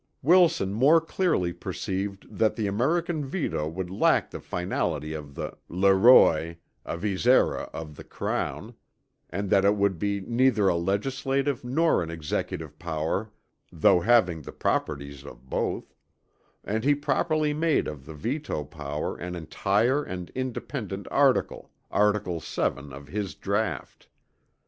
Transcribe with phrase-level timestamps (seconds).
[0.23, 5.93] Wilson more clearly perceived that the American veto would lack the finality of the Le
[5.93, 8.73] roy, avisera of the Crown,
[9.29, 13.29] and that it would be neither a legislative nor an executive power
[13.71, 15.93] though having the properties of both;
[16.63, 22.91] and he properly made of the veto power an entire and independent article, article 7
[22.91, 24.07] of his draught.